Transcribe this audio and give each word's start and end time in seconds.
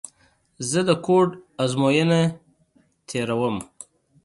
زه 0.69 0.79
د 0.87 0.91
کوډ 1.05 1.29
ازموینه 1.63 2.21
تېره 3.07 3.35
ووم. 3.39 3.57